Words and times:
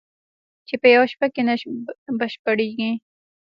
چې 0.67 0.75
په 0.81 0.87
یوه 0.93 1.07
شپه 1.11 1.27
کې 1.33 1.41
نه 1.47 1.53
بشپړېږي 2.19 2.91